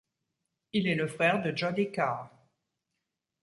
[0.73, 2.31] Il est le frère de Jody Carr.